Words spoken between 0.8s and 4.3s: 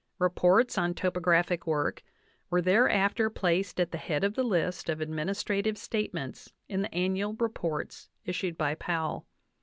topographic work were thereafter placed at the head